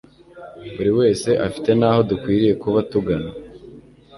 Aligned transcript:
buri 0.75 0.91
wese 0.99 1.29
afite 1.47 1.69
n'aho 1.79 1.99
dukwiriye 2.09 2.53
kuba 2.63 2.79
tugana 2.91 3.29